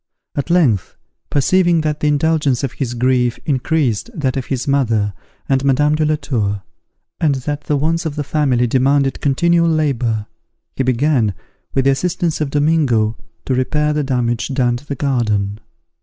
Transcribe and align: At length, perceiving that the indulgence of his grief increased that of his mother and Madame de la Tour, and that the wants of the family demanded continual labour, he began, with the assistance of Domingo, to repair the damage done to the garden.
At 0.33 0.49
length, 0.49 0.97
perceiving 1.29 1.81
that 1.81 1.99
the 1.99 2.07
indulgence 2.07 2.63
of 2.63 2.71
his 2.71 2.95
grief 2.95 3.37
increased 3.45 4.09
that 4.15 4.35
of 4.35 4.47
his 4.47 4.67
mother 4.67 5.13
and 5.47 5.63
Madame 5.63 5.93
de 5.93 6.03
la 6.03 6.15
Tour, 6.15 6.63
and 7.19 7.35
that 7.35 7.65
the 7.65 7.75
wants 7.77 8.07
of 8.07 8.15
the 8.15 8.23
family 8.23 8.65
demanded 8.65 9.21
continual 9.21 9.69
labour, 9.69 10.25
he 10.75 10.81
began, 10.81 11.35
with 11.75 11.85
the 11.85 11.91
assistance 11.91 12.41
of 12.41 12.49
Domingo, 12.49 13.15
to 13.45 13.53
repair 13.53 13.93
the 13.93 14.03
damage 14.03 14.47
done 14.55 14.75
to 14.77 14.87
the 14.87 14.95
garden. 14.95 15.59